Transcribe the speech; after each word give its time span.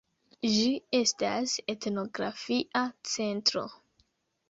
Ĝi 0.51 0.63
estas 1.01 1.53
etnografia 1.75 2.85
centro. 3.15 3.69